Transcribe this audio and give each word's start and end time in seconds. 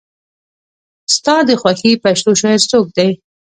ستا 1.15 1.35
د 1.47 1.49
خوښې 1.61 1.91
پښتو 2.03 2.31
شاعر 2.41 2.61
څوک 2.71 2.87
دی؟ 2.97 3.09